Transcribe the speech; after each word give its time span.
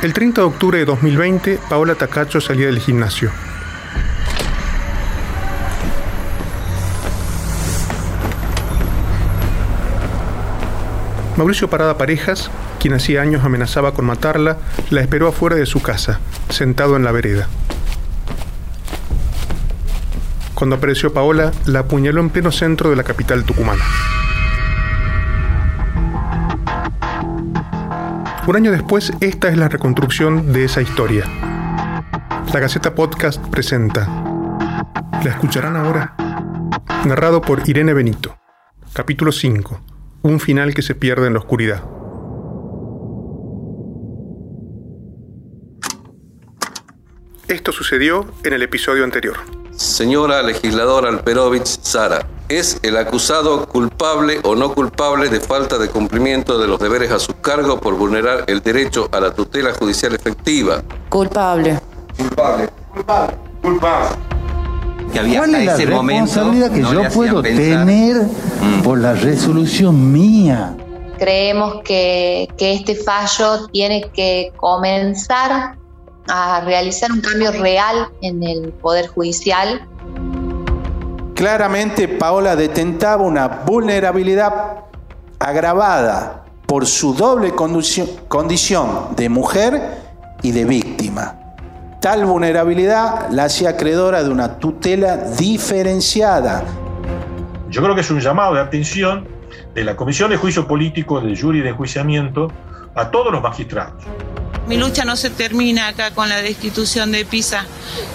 El 0.00 0.12
30 0.12 0.42
de 0.42 0.46
octubre 0.46 0.78
de 0.78 0.84
2020, 0.84 1.58
Paola 1.68 1.96
Tacacho 1.96 2.40
salía 2.40 2.66
del 2.66 2.78
gimnasio. 2.78 3.32
Mauricio 11.36 11.68
Parada 11.68 11.98
Parejas, 11.98 12.48
quien 12.78 12.94
hacía 12.94 13.22
años 13.22 13.44
amenazaba 13.44 13.92
con 13.92 14.04
matarla, 14.04 14.58
la 14.90 15.00
esperó 15.00 15.26
afuera 15.26 15.56
de 15.56 15.66
su 15.66 15.82
casa, 15.82 16.20
sentado 16.48 16.94
en 16.94 17.02
la 17.02 17.10
vereda. 17.10 17.48
Cuando 20.54 20.76
apareció 20.76 21.12
Paola, 21.12 21.50
la 21.66 21.80
apuñaló 21.80 22.20
en 22.20 22.30
pleno 22.30 22.52
centro 22.52 22.90
de 22.90 22.96
la 22.96 23.02
capital 23.02 23.42
tucumana. 23.42 23.84
Un 28.48 28.56
año 28.56 28.72
después, 28.72 29.12
esta 29.20 29.48
es 29.48 29.58
la 29.58 29.68
reconstrucción 29.68 30.52
de 30.54 30.64
esa 30.64 30.80
historia. 30.80 31.24
La 32.52 32.60
Gaceta 32.60 32.94
Podcast 32.94 33.46
presenta. 33.48 34.06
¿La 35.22 35.30
escucharán 35.30 35.76
ahora? 35.76 36.14
Narrado 37.04 37.42
por 37.42 37.68
Irene 37.68 37.92
Benito. 37.92 38.38
Capítulo 38.94 39.32
5 39.32 39.82
un 40.22 40.40
final 40.40 40.74
que 40.74 40.82
se 40.82 40.94
pierde 40.94 41.26
en 41.26 41.34
la 41.34 41.38
oscuridad. 41.40 41.82
Esto 47.46 47.72
sucedió 47.72 48.26
en 48.44 48.52
el 48.52 48.62
episodio 48.62 49.04
anterior. 49.04 49.36
Señora 49.70 50.42
legisladora 50.42 51.08
Alperovich 51.08 51.66
Sara, 51.66 52.26
¿es 52.48 52.78
el 52.82 52.96
acusado 52.96 53.66
culpable 53.66 54.40
o 54.44 54.54
no 54.54 54.74
culpable 54.74 55.28
de 55.28 55.40
falta 55.40 55.78
de 55.78 55.88
cumplimiento 55.88 56.58
de 56.58 56.66
los 56.66 56.78
deberes 56.78 57.10
a 57.10 57.18
su 57.18 57.40
cargo 57.40 57.80
por 57.80 57.96
vulnerar 57.96 58.44
el 58.46 58.60
derecho 58.60 59.08
a 59.12 59.20
la 59.20 59.34
tutela 59.34 59.72
judicial 59.74 60.14
efectiva? 60.14 60.82
Culpable. 61.08 61.78
Culpable. 62.16 62.68
Culpable. 62.92 63.36
Culpable 63.62 64.28
que 65.12 65.18
había 65.18 65.38
¿Cuál 65.38 65.54
es 65.54 65.64
la 65.64 65.76
responsabilidad 65.76 66.70
que 66.70 66.82
yo 66.82 67.08
puedo 67.10 67.42
tener 67.42 68.16
mm. 68.16 68.82
por 68.82 68.98
la 68.98 69.14
resolución 69.14 70.12
mía? 70.12 70.76
Creemos 71.18 71.82
que, 71.84 72.48
que 72.56 72.74
este 72.74 72.94
fallo 72.94 73.66
tiene 73.72 74.08
que 74.12 74.52
comenzar 74.56 75.76
a 76.28 76.60
realizar 76.60 77.10
un 77.10 77.20
cambio 77.20 77.50
real 77.52 78.08
en 78.22 78.42
el 78.42 78.72
Poder 78.72 79.08
Judicial. 79.08 79.86
Claramente 81.38 82.08
Paola 82.08 82.56
detentaba 82.56 83.22
una 83.22 83.46
vulnerabilidad 83.46 84.86
agravada 85.38 86.42
por 86.66 86.84
su 86.84 87.14
doble 87.14 87.52
condición 87.54 89.14
de 89.14 89.28
mujer 89.28 90.00
y 90.42 90.50
de 90.50 90.64
víctima. 90.64 91.36
Tal 92.00 92.24
vulnerabilidad 92.24 93.30
la 93.30 93.44
hacía 93.44 93.68
acreedora 93.68 94.24
de 94.24 94.30
una 94.30 94.58
tutela 94.58 95.16
diferenciada. 95.16 96.64
Yo 97.70 97.84
creo 97.84 97.94
que 97.94 98.00
es 98.00 98.10
un 98.10 98.18
llamado 98.18 98.54
de 98.54 98.60
atención 98.60 99.28
de 99.76 99.84
la 99.84 99.94
Comisión 99.94 100.30
de 100.30 100.38
Juicio 100.38 100.66
Político, 100.66 101.20
del 101.20 101.40
jury 101.40 101.60
de 101.60 101.68
enjuiciamiento, 101.68 102.50
a 102.96 103.12
todos 103.12 103.30
los 103.30 103.40
magistrados. 103.40 104.02
Mi 104.68 104.76
lucha 104.76 105.06
no 105.06 105.16
se 105.16 105.30
termina 105.30 105.88
acá 105.88 106.10
con 106.10 106.28
la 106.28 106.42
destitución 106.42 107.10
de 107.10 107.24
PISA, 107.24 107.64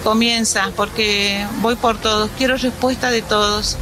comienza 0.04 0.70
porque 0.76 1.44
voy 1.60 1.74
por 1.74 1.98
todos, 1.98 2.30
quiero 2.38 2.56
respuesta 2.56 3.10
de 3.10 3.22
todos. 3.22 3.76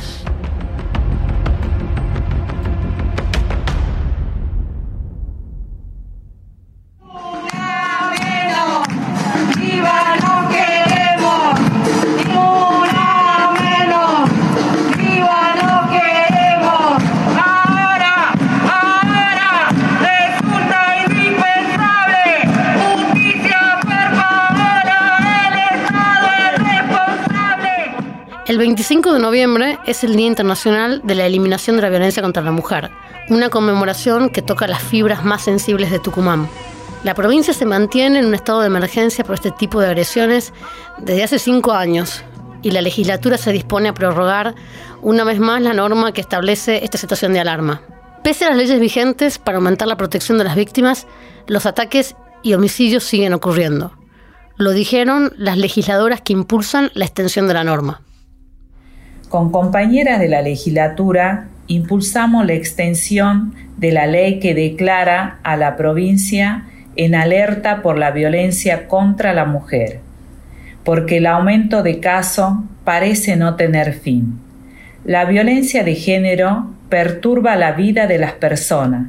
El 28.52 28.58
25 28.58 29.14
de 29.14 29.18
noviembre 29.18 29.78
es 29.86 30.04
el 30.04 30.14
Día 30.14 30.26
Internacional 30.26 31.00
de 31.04 31.14
la 31.14 31.24
Eliminación 31.24 31.76
de 31.76 31.80
la 31.80 31.88
Violencia 31.88 32.22
contra 32.22 32.42
la 32.42 32.50
Mujer, 32.50 32.90
una 33.30 33.48
conmemoración 33.48 34.28
que 34.28 34.42
toca 34.42 34.66
las 34.66 34.82
fibras 34.82 35.24
más 35.24 35.44
sensibles 35.44 35.90
de 35.90 35.98
Tucumán. 35.98 36.46
La 37.02 37.14
provincia 37.14 37.54
se 37.54 37.64
mantiene 37.64 38.18
en 38.18 38.26
un 38.26 38.34
estado 38.34 38.60
de 38.60 38.66
emergencia 38.66 39.24
por 39.24 39.36
este 39.36 39.52
tipo 39.52 39.80
de 39.80 39.86
agresiones 39.86 40.52
desde 40.98 41.22
hace 41.22 41.38
cinco 41.38 41.72
años 41.72 42.22
y 42.60 42.72
la 42.72 42.82
legislatura 42.82 43.38
se 43.38 43.52
dispone 43.52 43.88
a 43.88 43.94
prorrogar 43.94 44.54
una 45.00 45.24
vez 45.24 45.40
más 45.40 45.62
la 45.62 45.72
norma 45.72 46.12
que 46.12 46.20
establece 46.20 46.84
esta 46.84 46.98
situación 46.98 47.32
de 47.32 47.40
alarma. 47.40 47.80
Pese 48.22 48.44
a 48.44 48.50
las 48.50 48.58
leyes 48.58 48.78
vigentes 48.78 49.38
para 49.38 49.56
aumentar 49.56 49.88
la 49.88 49.96
protección 49.96 50.36
de 50.36 50.44
las 50.44 50.56
víctimas, 50.56 51.06
los 51.46 51.64
ataques 51.64 52.16
y 52.42 52.52
homicidios 52.52 53.04
siguen 53.04 53.32
ocurriendo. 53.32 53.92
Lo 54.58 54.72
dijeron 54.72 55.32
las 55.38 55.56
legisladoras 55.56 56.20
que 56.20 56.34
impulsan 56.34 56.90
la 56.92 57.06
extensión 57.06 57.48
de 57.48 57.54
la 57.54 57.64
norma. 57.64 58.02
Con 59.32 59.50
compañeras 59.50 60.20
de 60.20 60.28
la 60.28 60.42
legislatura 60.42 61.48
impulsamos 61.66 62.44
la 62.44 62.52
extensión 62.52 63.54
de 63.78 63.90
la 63.90 64.06
ley 64.06 64.40
que 64.40 64.52
declara 64.52 65.38
a 65.42 65.56
la 65.56 65.74
provincia 65.78 66.64
en 66.96 67.14
alerta 67.14 67.80
por 67.80 67.96
la 67.96 68.10
violencia 68.10 68.88
contra 68.88 69.32
la 69.32 69.46
mujer, 69.46 70.00
porque 70.84 71.16
el 71.16 71.24
aumento 71.24 71.82
de 71.82 71.98
casos 71.98 72.58
parece 72.84 73.36
no 73.36 73.54
tener 73.56 73.94
fin. 73.94 74.38
La 75.02 75.24
violencia 75.24 75.82
de 75.82 75.94
género 75.94 76.66
perturba 76.90 77.56
la 77.56 77.72
vida 77.72 78.06
de 78.06 78.18
las 78.18 78.32
personas 78.32 79.06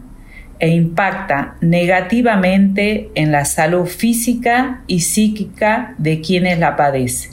e 0.57 0.69
impacta 0.69 1.55
negativamente 1.59 3.09
en 3.15 3.33
la 3.33 3.43
salud 3.43 3.87
física 3.87 4.83
y 4.87 5.01
psíquica 5.01 5.95
de 5.97 6.21
quienes 6.21 6.59
la 6.59 6.77
padecen 6.77 7.32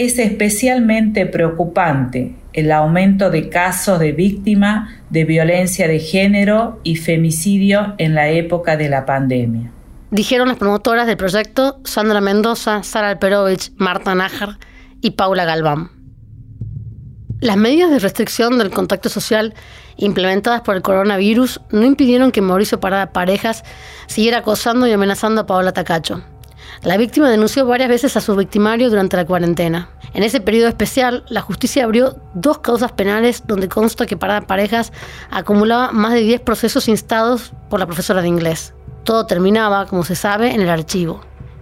es 0.00 0.18
especialmente 0.18 1.26
preocupante 1.26 2.34
el 2.54 2.72
aumento 2.72 3.28
de 3.28 3.50
casos 3.50 4.00
de 4.00 4.12
víctimas 4.12 4.88
de 5.10 5.26
violencia 5.26 5.86
de 5.88 5.98
género 5.98 6.80
y 6.84 6.96
femicidio 6.96 7.96
en 7.98 8.14
la 8.14 8.30
época 8.30 8.78
de 8.78 8.88
la 8.88 9.04
pandemia. 9.04 9.70
Dijeron 10.10 10.48
las 10.48 10.56
promotoras 10.56 11.06
del 11.06 11.18
proyecto 11.18 11.80
Sandra 11.84 12.22
Mendoza, 12.22 12.82
Sara 12.82 13.10
Alperovich, 13.10 13.72
Marta 13.76 14.14
Nájar 14.14 14.56
y 15.02 15.10
Paula 15.10 15.44
Galván. 15.44 15.90
Las 17.40 17.58
medidas 17.58 17.90
de 17.90 17.98
restricción 17.98 18.56
del 18.56 18.70
contacto 18.70 19.10
social 19.10 19.52
implementadas 19.98 20.62
por 20.62 20.76
el 20.76 20.82
coronavirus 20.82 21.60
no 21.72 21.84
impidieron 21.84 22.32
que 22.32 22.40
Mauricio 22.40 22.80
Parada 22.80 23.12
Parejas 23.12 23.64
siguiera 24.06 24.38
acosando 24.38 24.86
y 24.86 24.92
amenazando 24.92 25.42
a 25.42 25.46
Paola 25.46 25.72
Tacacho. 25.72 26.22
La 26.82 26.96
víctima 26.96 27.28
denunció 27.28 27.66
varias 27.66 27.88
veces 27.88 28.16
a 28.16 28.20
su 28.20 28.34
victimario 28.36 28.88
durante 28.88 29.16
la 29.16 29.26
cuarentena. 29.26 29.90
En 30.14 30.22
ese 30.22 30.40
periodo 30.40 30.68
especial, 30.68 31.24
la 31.28 31.40
justicia 31.40 31.84
abrió 31.84 32.16
dos 32.34 32.58
causas 32.58 32.92
penales 32.92 33.42
donde 33.46 33.68
consta 33.68 34.06
que 34.06 34.16
Parada 34.16 34.42
Parejas 34.42 34.92
acumulaba 35.30 35.92
más 35.92 36.14
de 36.14 36.20
10 36.20 36.40
procesos 36.40 36.88
instados 36.88 37.52
por 37.68 37.80
la 37.80 37.86
profesora 37.86 38.22
de 38.22 38.28
inglés. 38.28 38.74
Todo 39.04 39.26
terminaba, 39.26 39.86
como 39.86 40.04
se 40.04 40.14
sabe, 40.14 40.54
en 40.54 40.60
el 40.60 40.70
archivo. 40.70 41.20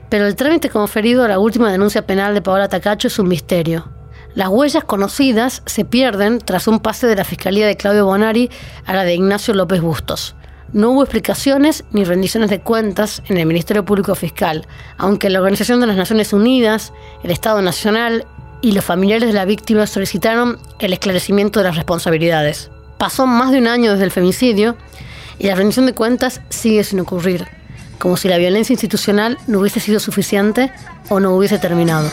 Pero 0.09 0.27
el 0.27 0.37
trámite 0.37 0.71
conferido 0.71 1.25
a 1.25 1.29
la 1.29 1.39
última 1.39 1.71
denuncia 1.71 2.07
penal 2.07 2.33
de 2.33 2.43
Paola 2.43 2.69
Tacacho 2.69 3.09
es 3.09 3.19
un 3.19 3.29
misterio. 3.29 3.89
Las 4.35 4.49
huellas 4.49 4.85
conocidas 4.85 5.63
se 5.67 5.85
pierden 5.85 6.39
tras 6.39 6.69
un 6.69 6.81
pase 6.81 7.07
de 7.07 7.17
la 7.17 7.25
Fiscalía 7.25 7.67
de 7.67 7.77
Claudio 7.77 8.07
Bonari 8.07 8.51
a 8.87 8.95
la 8.95 9.05
de 9.05 9.15
Ignacio 9.15 9.53
López 9.53 9.81
Bustos. 9.81 10.37
No 10.73 10.91
hubo 10.91 11.03
explicaciones 11.03 11.85
ni 11.93 12.05
rendiciones 12.05 12.51
de 12.51 12.61
cuentas 12.61 13.23
en 13.29 13.39
el 13.39 13.47
Ministerio 13.47 13.87
Público 13.87 14.15
Fiscal, 14.15 14.67
aunque 14.99 15.31
la 15.31 15.39
Organización 15.39 15.81
de 15.81 15.87
las 15.87 15.97
Naciones 15.97 16.35
Unidas, 16.35 16.93
el 17.23 17.31
Estado 17.31 17.63
Nacional 17.63 18.27
y 18.61 18.73
los 18.73 18.85
familiares 18.85 19.29
de 19.29 19.33
la 19.33 19.47
víctima 19.47 19.87
solicitaron 19.87 20.59
el 20.79 20.93
esclarecimiento 20.93 21.61
de 21.61 21.65
las 21.65 21.77
responsabilidades. 21.77 22.71
Pasó 22.99 23.27
más 23.27 23.51
de 23.51 23.59
un 23.59 23.67
año 23.67 23.93
desde 23.93 24.05
el 24.05 24.11
femicidio 24.11 24.77
y 25.39 25.47
la 25.47 25.55
rendición 25.55 25.87
de 25.87 25.95
cuentas 25.95 26.43
sigue 26.51 26.85
sin 26.85 27.01
ocurrir, 27.01 27.47
como 27.99 28.19
si 28.19 28.29
la 28.29 28.37
violencia 28.37 28.75
institucional 28.75 29.39
no 29.47 29.61
hubiese 29.61 29.81
sido 29.81 30.01
suficiente 30.01 30.71
o 31.09 31.19
no 31.19 31.35
hubiese 31.35 31.59
terminado. 31.59 32.11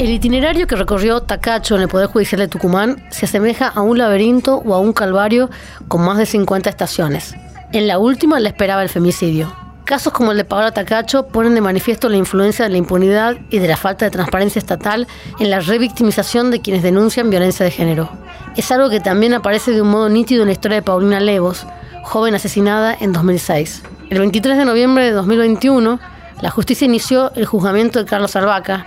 El 0.00 0.08
itinerario 0.08 0.66
que 0.66 0.76
recorrió 0.76 1.20
Tacacho 1.20 1.76
en 1.76 1.82
el 1.82 1.88
Poder 1.88 2.06
Judicial 2.06 2.38
de 2.38 2.48
Tucumán 2.48 3.04
se 3.10 3.26
asemeja 3.26 3.68
a 3.68 3.82
un 3.82 3.98
laberinto 3.98 4.56
o 4.64 4.72
a 4.72 4.78
un 4.78 4.94
calvario 4.94 5.50
con 5.88 6.00
más 6.00 6.16
de 6.16 6.24
50 6.24 6.70
estaciones. 6.70 7.34
En 7.72 7.86
la 7.86 7.98
última 7.98 8.40
le 8.40 8.48
esperaba 8.48 8.82
el 8.82 8.88
femicidio. 8.88 9.54
Casos 9.84 10.14
como 10.14 10.32
el 10.32 10.38
de 10.38 10.46
Paola 10.46 10.72
Tacacho 10.72 11.26
ponen 11.26 11.54
de 11.54 11.60
manifiesto 11.60 12.08
la 12.08 12.16
influencia 12.16 12.64
de 12.64 12.70
la 12.70 12.78
impunidad 12.78 13.36
y 13.50 13.58
de 13.58 13.68
la 13.68 13.76
falta 13.76 14.06
de 14.06 14.10
transparencia 14.10 14.58
estatal 14.58 15.06
en 15.38 15.50
la 15.50 15.60
revictimización 15.60 16.50
de 16.50 16.62
quienes 16.62 16.82
denuncian 16.82 17.28
violencia 17.28 17.66
de 17.66 17.70
género. 17.70 18.08
Es 18.56 18.72
algo 18.72 18.88
que 18.88 19.00
también 19.00 19.34
aparece 19.34 19.72
de 19.72 19.82
un 19.82 19.90
modo 19.90 20.08
nítido 20.08 20.44
en 20.44 20.48
la 20.48 20.54
historia 20.54 20.76
de 20.76 20.82
Paulina 20.82 21.20
Levos, 21.20 21.66
joven 22.04 22.34
asesinada 22.34 22.96
en 22.98 23.12
2006. 23.12 23.82
El 24.08 24.20
23 24.20 24.56
de 24.56 24.64
noviembre 24.64 25.04
de 25.04 25.10
2021, 25.10 26.00
la 26.40 26.50
justicia 26.50 26.86
inició 26.86 27.32
el 27.34 27.44
juzgamiento 27.44 27.98
de 27.98 28.06
Carlos 28.06 28.34
Albaca, 28.34 28.86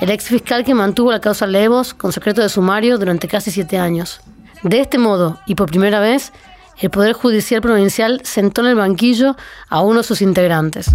el 0.00 0.10
ex 0.10 0.24
fiscal 0.24 0.64
que 0.64 0.74
mantuvo 0.74 1.12
la 1.12 1.20
causa 1.20 1.46
Levos 1.46 1.92
con 1.92 2.12
secreto 2.12 2.40
de 2.40 2.48
sumario 2.48 2.96
durante 2.96 3.28
casi 3.28 3.50
siete 3.50 3.76
años. 3.76 4.20
De 4.62 4.80
este 4.80 4.98
modo, 4.98 5.38
y 5.46 5.54
por 5.54 5.70
primera 5.70 6.00
vez, 6.00 6.32
el 6.78 6.90
Poder 6.90 7.12
Judicial 7.12 7.60
Provincial 7.60 8.20
sentó 8.24 8.62
en 8.62 8.68
el 8.68 8.76
banquillo 8.76 9.36
a 9.68 9.82
uno 9.82 9.98
de 9.98 10.04
sus 10.04 10.22
integrantes. 10.22 10.90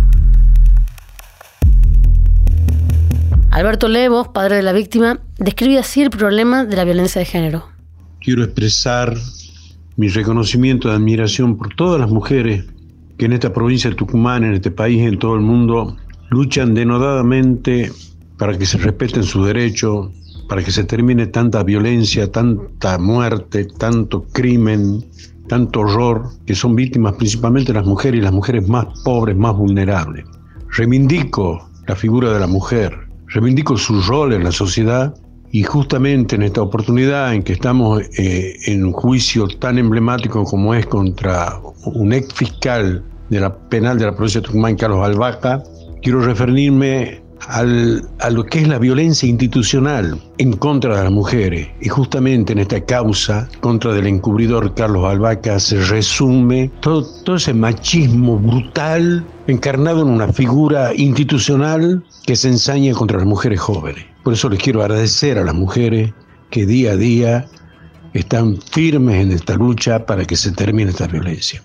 Alberto 3.51 3.87
Levos, 3.87 4.29
padre 4.29 4.57
de 4.57 4.63
la 4.63 4.73
víctima, 4.73 5.19
describe 5.37 5.77
así 5.77 6.01
el 6.01 6.09
problema 6.09 6.65
de 6.65 6.75
la 6.75 6.83
violencia 6.83 7.19
de 7.19 7.25
género. 7.25 7.69
Quiero 8.19 8.43
expresar 8.43 9.15
mi 9.97 10.09
reconocimiento 10.09 10.89
y 10.89 10.91
admiración 10.91 11.57
por 11.57 11.73
todas 11.75 12.01
las 12.01 12.09
mujeres 12.09 12.65
que 13.17 13.25
en 13.25 13.33
esta 13.33 13.53
provincia 13.53 13.89
de 13.89 13.95
Tucumán, 13.95 14.43
en 14.43 14.55
este 14.55 14.71
país, 14.71 15.01
en 15.03 15.19
todo 15.19 15.35
el 15.35 15.41
mundo, 15.41 15.95
luchan 16.29 16.73
denodadamente 16.73 17.91
para 18.37 18.57
que 18.57 18.65
se 18.65 18.77
respeten 18.77 19.23
sus 19.23 19.47
derechos, 19.47 20.09
para 20.47 20.63
que 20.63 20.71
se 20.71 20.83
termine 20.83 21.27
tanta 21.27 21.63
violencia, 21.63 22.31
tanta 22.31 22.97
muerte, 22.97 23.65
tanto 23.77 24.23
crimen, 24.33 25.03
tanto 25.47 25.81
horror, 25.81 26.29
que 26.45 26.55
son 26.55 26.75
víctimas 26.75 27.13
principalmente 27.13 27.73
las 27.73 27.85
mujeres 27.85 28.19
y 28.19 28.23
las 28.23 28.33
mujeres 28.33 28.67
más 28.67 28.85
pobres, 29.03 29.35
más 29.35 29.55
vulnerables. 29.55 30.25
Reivindico 30.69 31.69
la 31.87 31.95
figura 31.95 32.33
de 32.33 32.39
la 32.39 32.47
mujer, 32.47 32.97
reivindico 33.27 33.77
su 33.77 34.01
rol 34.01 34.33
en 34.33 34.43
la 34.43 34.51
sociedad 34.51 35.15
y 35.51 35.63
justamente 35.63 36.35
en 36.35 36.43
esta 36.43 36.61
oportunidad 36.61 37.33
en 37.33 37.43
que 37.43 37.53
estamos 37.53 38.01
eh, 38.17 38.55
en 38.65 38.85
un 38.85 38.91
juicio 38.91 39.47
tan 39.47 39.77
emblemático 39.77 40.43
como 40.43 40.73
es 40.73 40.85
contra 40.87 41.59
un 41.85 42.11
ex 42.11 42.33
fiscal 42.33 43.03
de 43.29 43.39
la 43.39 43.55
penal 43.69 43.97
de 43.97 44.05
la 44.05 44.11
provincia 44.15 44.41
de 44.41 44.47
Tucumán, 44.47 44.75
Carlos 44.75 45.05
Albaca, 45.05 45.63
quiero 46.01 46.21
referirme 46.21 47.24
a 47.47 48.29
lo 48.29 48.45
que 48.45 48.61
es 48.61 48.67
la 48.67 48.79
violencia 48.79 49.27
institucional 49.27 50.21
en 50.37 50.53
contra 50.53 50.97
de 50.97 51.03
las 51.03 51.11
mujeres. 51.11 51.67
Y 51.81 51.89
justamente 51.89 52.53
en 52.53 52.59
esta 52.59 52.83
causa 52.83 53.49
contra 53.61 53.93
del 53.93 54.07
encubridor 54.07 54.73
Carlos 54.73 55.05
Albaca 55.05 55.59
se 55.59 55.79
resume 55.85 56.71
todo, 56.81 57.05
todo 57.23 57.35
ese 57.35 57.53
machismo 57.53 58.37
brutal 58.39 59.25
encarnado 59.47 60.01
en 60.01 60.09
una 60.09 60.31
figura 60.33 60.93
institucional 60.95 62.03
que 62.25 62.35
se 62.35 62.49
ensaña 62.49 62.93
contra 62.93 63.17
las 63.19 63.27
mujeres 63.27 63.59
jóvenes. 63.59 64.05
Por 64.23 64.33
eso 64.33 64.49
les 64.49 64.59
quiero 64.59 64.81
agradecer 64.81 65.37
a 65.37 65.43
las 65.43 65.55
mujeres 65.55 66.11
que 66.49 66.65
día 66.65 66.93
a 66.93 66.97
día 66.97 67.45
están 68.13 68.57
firmes 68.71 69.21
en 69.21 69.31
esta 69.31 69.55
lucha 69.55 70.05
para 70.05 70.25
que 70.25 70.35
se 70.35 70.51
termine 70.51 70.89
esta 70.89 71.07
violencia. 71.07 71.61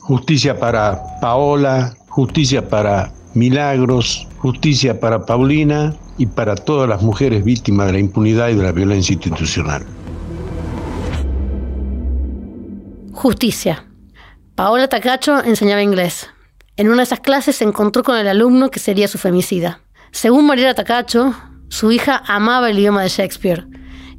Justicia 0.00 0.58
para 0.58 1.00
Paola, 1.20 1.94
justicia 2.08 2.68
para 2.68 3.10
Milagros, 3.32 4.28
justicia 4.44 5.00
para 5.00 5.24
Paulina 5.24 5.94
y 6.18 6.26
para 6.26 6.54
todas 6.54 6.86
las 6.86 7.00
mujeres 7.00 7.42
víctimas 7.44 7.86
de 7.86 7.94
la 7.94 7.98
impunidad 7.98 8.50
y 8.50 8.54
de 8.54 8.62
la 8.62 8.72
violencia 8.72 9.14
institucional. 9.14 9.86
Justicia. 13.14 13.86
Paola 14.54 14.86
Tacacho 14.86 15.42
enseñaba 15.42 15.80
inglés. 15.80 16.28
En 16.76 16.88
una 16.88 16.98
de 16.98 17.02
esas 17.04 17.20
clases 17.20 17.56
se 17.56 17.64
encontró 17.64 18.02
con 18.02 18.18
el 18.18 18.28
alumno 18.28 18.70
que 18.70 18.80
sería 18.80 19.08
su 19.08 19.16
femicida. 19.16 19.80
Según 20.12 20.46
Mariela 20.46 20.74
Tacacho, 20.74 21.34
su 21.68 21.90
hija 21.90 22.22
amaba 22.26 22.68
el 22.68 22.78
idioma 22.78 23.02
de 23.02 23.08
Shakespeare 23.08 23.66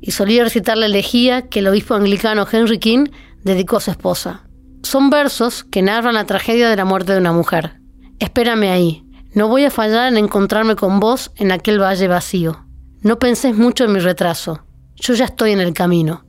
y 0.02 0.10
solía 0.10 0.44
recitar 0.44 0.76
la 0.76 0.88
elegía 0.88 1.44
que 1.50 1.60
el 1.60 1.68
obispo 1.68 1.94
anglicano 1.94 2.48
Henry 2.52 2.80
King 2.80 3.10
dedicó 3.44 3.78
a 3.78 3.82
su 3.82 3.92
esposa. 3.92 4.42
Son 4.82 5.12
versos 5.12 5.64
que 5.66 5.84
narran 5.84 6.16
la 6.16 6.26
tragedia 6.26 6.68
de 6.68 6.78
la 6.78 6.86
muerte 6.86 7.14
de 7.14 7.20
una 7.20 7.32
mujer. 7.32 7.80
Espérame 8.18 8.72
ahí, 8.72 9.05
no 9.36 9.50
voy 9.50 9.66
a 9.66 9.70
fallar 9.70 10.08
en 10.08 10.18
encontrarme 10.18 10.78
con 10.78 11.02
vos 11.02 11.32
en 11.36 11.52
aquel 11.52 11.82
valle 11.82 12.08
vacío. 12.08 12.66
No 13.02 13.20
penses 13.20 13.56
mucho 13.56 13.84
en 13.84 13.92
mi 13.92 14.00
retraso. 14.00 14.66
Yo 14.96 15.14
ya 15.14 15.26
estoy 15.26 15.52
en 15.52 15.60
el 15.60 15.74
camino. 15.74 16.26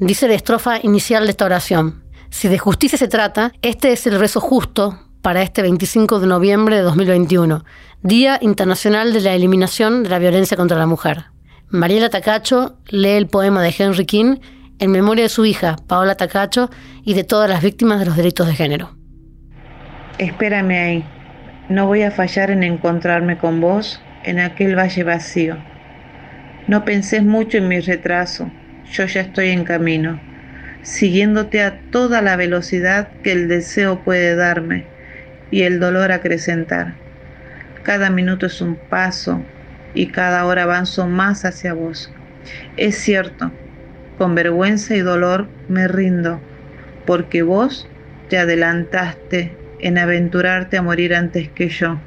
Dice 0.00 0.26
la 0.26 0.34
estrofa 0.34 0.78
inicial 0.82 1.24
de 1.24 1.30
esta 1.30 1.44
oración. 1.44 2.04
Si 2.30 2.48
de 2.48 2.58
justicia 2.58 2.96
se 2.96 3.08
trata, 3.08 3.52
este 3.60 3.92
es 3.92 4.06
el 4.06 4.18
rezo 4.18 4.40
justo 4.40 4.98
para 5.20 5.42
este 5.42 5.60
25 5.60 6.18
de 6.18 6.26
noviembre 6.26 6.76
de 6.76 6.82
2021, 6.82 7.64
Día 8.02 8.38
Internacional 8.40 9.12
de 9.12 9.20
la 9.20 9.34
Eliminación 9.34 10.02
de 10.02 10.08
la 10.08 10.18
Violencia 10.18 10.56
contra 10.56 10.78
la 10.78 10.86
Mujer. 10.86 11.26
Mariela 11.68 12.08
Tacacho 12.08 12.78
lee 12.88 13.10
el 13.10 13.26
poema 13.26 13.60
de 13.62 13.74
Henry 13.76 14.06
King 14.06 14.36
en 14.78 14.90
memoria 14.90 15.24
de 15.24 15.28
su 15.28 15.44
hija, 15.44 15.76
Paola 15.86 16.14
Tacacho, 16.14 16.70
y 17.02 17.12
de 17.12 17.24
todas 17.24 17.50
las 17.50 17.62
víctimas 17.62 17.98
de 17.98 18.06
los 18.06 18.16
delitos 18.16 18.46
de 18.46 18.54
género. 18.54 18.96
Espérame 20.18 20.70
ahí. 20.70 21.15
No 21.68 21.86
voy 21.86 22.04
a 22.04 22.12
fallar 22.12 22.52
en 22.52 22.62
encontrarme 22.62 23.38
con 23.38 23.60
vos 23.60 24.00
en 24.22 24.38
aquel 24.38 24.78
valle 24.78 25.02
vacío. 25.02 25.56
No 26.68 26.84
pensés 26.84 27.24
mucho 27.24 27.58
en 27.58 27.66
mi 27.66 27.80
retraso, 27.80 28.48
yo 28.92 29.04
ya 29.06 29.22
estoy 29.22 29.48
en 29.48 29.64
camino, 29.64 30.20
siguiéndote 30.82 31.62
a 31.62 31.80
toda 31.90 32.22
la 32.22 32.36
velocidad 32.36 33.08
que 33.24 33.32
el 33.32 33.48
deseo 33.48 34.04
puede 34.04 34.36
darme 34.36 34.84
y 35.50 35.62
el 35.62 35.80
dolor 35.80 36.12
acrecentar. 36.12 36.94
Cada 37.82 38.10
minuto 38.10 38.46
es 38.46 38.60
un 38.60 38.76
paso 38.76 39.42
y 39.92 40.06
cada 40.06 40.44
hora 40.46 40.62
avanzo 40.62 41.08
más 41.08 41.44
hacia 41.44 41.72
vos. 41.72 42.12
Es 42.76 42.96
cierto, 42.96 43.50
con 44.18 44.36
vergüenza 44.36 44.94
y 44.94 45.00
dolor 45.00 45.48
me 45.68 45.88
rindo, 45.88 46.40
porque 47.06 47.42
vos 47.42 47.88
te 48.28 48.38
adelantaste 48.38 49.50
en 49.80 49.98
aventurarte 49.98 50.76
a 50.76 50.82
morir 50.82 51.14
antes 51.14 51.48
que 51.48 51.68
yo. 51.68 51.98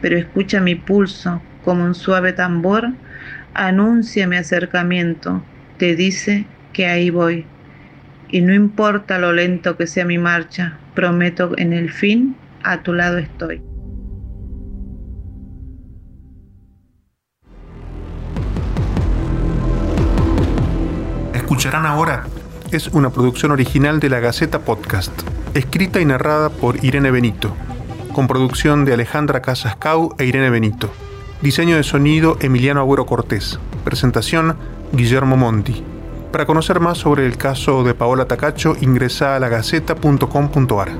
Pero 0.00 0.16
escucha 0.16 0.60
mi 0.60 0.74
pulso 0.74 1.42
como 1.64 1.84
un 1.84 1.94
suave 1.94 2.32
tambor, 2.32 2.88
anuncia 3.54 4.26
mi 4.26 4.36
acercamiento, 4.36 5.42
te 5.78 5.94
dice 5.94 6.46
que 6.72 6.86
ahí 6.86 7.10
voy. 7.10 7.46
Y 8.28 8.40
no 8.42 8.54
importa 8.54 9.18
lo 9.18 9.32
lento 9.32 9.76
que 9.76 9.86
sea 9.86 10.04
mi 10.04 10.18
marcha, 10.18 10.78
prometo 10.94 11.52
en 11.58 11.72
el 11.72 11.90
fin 11.90 12.36
a 12.62 12.82
tu 12.82 12.92
lado 12.92 13.18
estoy. 13.18 13.62
Escucharán 21.34 21.84
ahora 21.84 22.26
es 22.70 22.86
una 22.88 23.10
producción 23.10 23.50
original 23.50 23.98
de 23.98 24.08
la 24.08 24.20
Gaceta 24.20 24.60
Podcast, 24.60 25.10
escrita 25.54 26.00
y 26.00 26.04
narrada 26.04 26.50
por 26.50 26.84
Irene 26.84 27.10
Benito, 27.10 27.54
con 28.12 28.26
producción 28.26 28.84
de 28.84 28.94
Alejandra 28.94 29.42
Casascau 29.42 30.14
e 30.18 30.24
Irene 30.24 30.50
Benito. 30.50 30.90
Diseño 31.42 31.76
de 31.76 31.82
sonido 31.82 32.36
Emiliano 32.40 32.80
Agüero 32.80 33.06
Cortés. 33.06 33.58
Presentación 33.84 34.56
Guillermo 34.92 35.36
Monti. 35.36 35.82
Para 36.30 36.46
conocer 36.46 36.80
más 36.80 36.98
sobre 36.98 37.26
el 37.26 37.36
caso 37.36 37.82
de 37.82 37.94
Paola 37.94 38.26
Tacacho, 38.26 38.76
ingresa 38.80 39.34
a 39.34 39.40
lagaceta.com.ar. 39.40 40.90